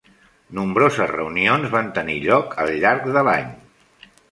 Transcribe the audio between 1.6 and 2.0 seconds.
van